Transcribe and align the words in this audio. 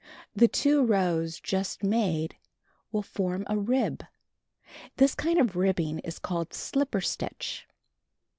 The 0.35 0.47
two 0.47 0.83
rows 0.83 1.39
just 1.39 1.83
made 1.83 2.35
will 2.91 3.03
form 3.03 3.45
a 3.47 3.55
rib. 3.59 4.03
This 4.97 5.13
kind 5.13 5.37
of 5.39 5.55
rib 5.55 5.79
is 5.79 6.17
called 6.17 6.55
"slipper 6.55 7.01
stitch." 7.01 7.67